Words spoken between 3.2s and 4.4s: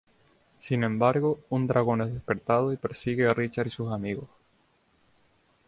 a Richard y sus amigos.